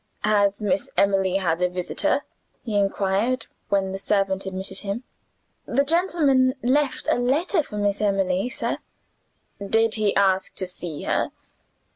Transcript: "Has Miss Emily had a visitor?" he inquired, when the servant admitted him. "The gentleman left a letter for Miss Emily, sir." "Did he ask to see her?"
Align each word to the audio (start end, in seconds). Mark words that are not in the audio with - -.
"Has 0.23 0.63
Miss 0.63 0.89
Emily 0.97 1.35
had 1.35 1.61
a 1.61 1.69
visitor?" 1.69 2.23
he 2.63 2.75
inquired, 2.75 3.45
when 3.69 3.91
the 3.91 3.99
servant 3.99 4.47
admitted 4.47 4.79
him. 4.79 5.03
"The 5.67 5.83
gentleman 5.83 6.55
left 6.63 7.07
a 7.11 7.19
letter 7.19 7.61
for 7.61 7.77
Miss 7.77 8.01
Emily, 8.01 8.49
sir." 8.49 8.79
"Did 9.63 9.93
he 9.93 10.15
ask 10.15 10.55
to 10.55 10.65
see 10.65 11.03
her?" 11.03 11.29